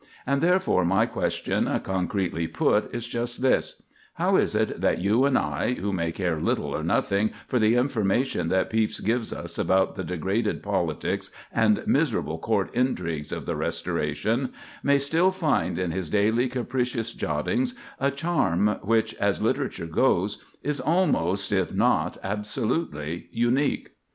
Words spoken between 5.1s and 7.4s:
and I, who may care little or nothing